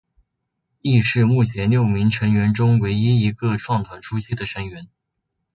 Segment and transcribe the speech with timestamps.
[0.81, 4.87] 亦是目前六名成员中唯一一个创团初期的成员。